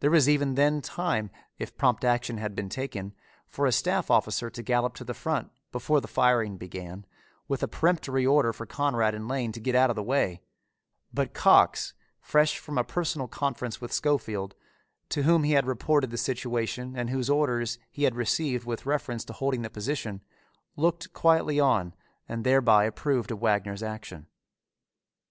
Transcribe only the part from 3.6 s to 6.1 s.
a staff officer to gallop to the front, before the